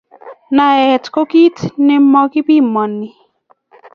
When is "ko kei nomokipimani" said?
1.13-3.09